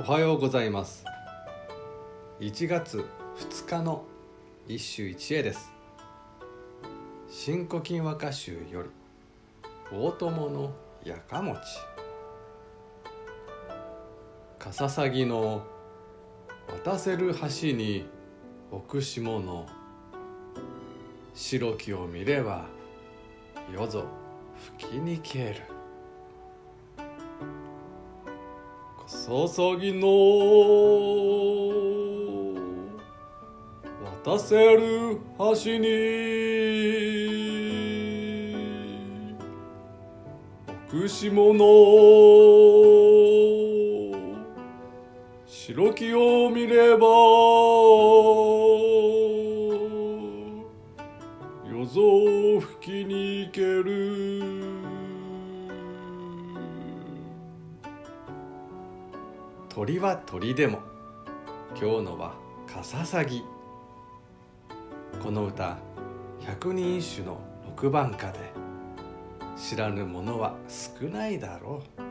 [0.00, 1.04] おはようございます。
[2.38, 3.04] 1月
[3.36, 4.04] 2日の
[4.68, 5.72] 一首一会です。
[7.28, 8.90] 新古今和歌集より
[9.90, 10.70] 大友の
[11.04, 11.58] やかもち。
[14.60, 15.64] かささぎの
[16.84, 18.06] 渡せる橋に
[18.70, 19.66] 置くし物
[21.34, 22.66] 白きを見れば
[23.74, 24.04] よぞ
[24.78, 25.77] 吹きにける。
[29.08, 30.06] ささぎの。
[34.22, 35.88] 渡せる橋に。
[40.90, 41.64] 奥しもの。
[45.46, 47.06] 白きを見れば。
[51.66, 54.57] 夜ぞ吹きに行ける。
[59.78, 60.80] 鳥は鳥でも。
[61.80, 62.34] 今日のは
[62.66, 63.44] かささぎ
[65.22, 65.78] この歌
[66.40, 68.40] 百人一首の六番歌で
[69.56, 72.02] 知らぬ者は少ないだろう。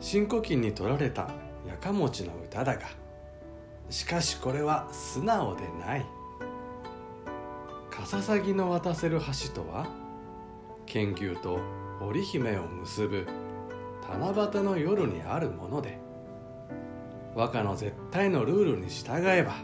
[0.00, 1.30] 新古今に取られた
[1.66, 2.82] やかもちの歌だが
[3.88, 6.04] しかしこれは素直でない。
[7.90, 9.86] かささぎの渡せる橋とは
[10.84, 11.58] 研究と
[12.02, 13.26] 織姫を結ぶ
[14.08, 15.98] 七夕の夜にあるもので
[17.34, 19.54] 和歌の絶対のルールに従えば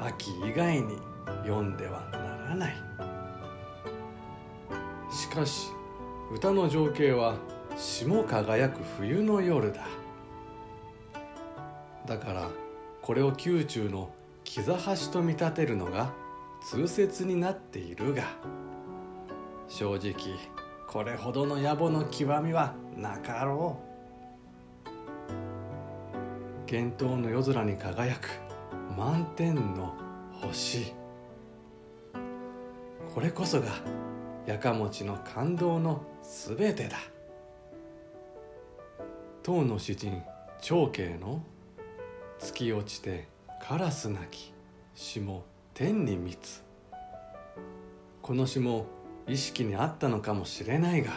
[0.00, 0.96] 秋以外に
[1.44, 2.74] 読んではならない。
[5.10, 5.70] しかし
[6.32, 7.36] 歌の情景は
[7.76, 9.82] 霜輝く冬の夜だ。
[12.06, 12.48] だから
[13.02, 14.10] これを宮中の
[14.44, 16.12] 木座橋と見立てるのが
[16.62, 18.24] 通説になっているが
[19.68, 20.12] 正直
[20.88, 23.88] これほどの野暮の極みはなかろう。
[26.70, 28.30] 幻冬の夜空に輝く
[28.96, 29.92] 満天の
[30.40, 30.94] 星。
[33.14, 33.66] これこそが
[34.46, 36.96] やかもちの感動のすべてだ。
[39.42, 40.22] 唐の詩人
[40.62, 41.42] 長慶の
[42.40, 43.28] 「月落ちて
[43.60, 44.54] カラスなき
[44.94, 45.44] 霜
[45.74, 46.64] 天に満つ」
[48.22, 48.86] この詩も
[49.28, 51.12] 意識にあったのかもしれないが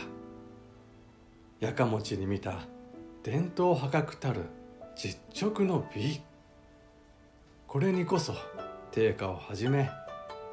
[1.60, 2.68] やかもちに見た
[3.24, 4.46] 伝統破格たる
[4.96, 6.22] 実直の美。
[7.68, 8.34] これにこそ
[8.92, 9.90] 定家をはじめ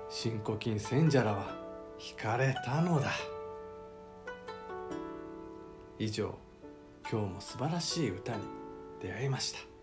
[0.09, 1.57] 新古今賢者らは
[1.99, 3.11] 惹かれたのだ。
[5.99, 6.39] 以上
[7.11, 8.43] 今日も素晴らしい歌に
[9.03, 9.78] 出会いました。